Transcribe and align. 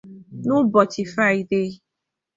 N’ụbọchị 0.45 1.03
Fraịdee 1.13 1.71